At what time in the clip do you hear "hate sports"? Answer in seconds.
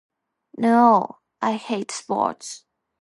1.57-2.65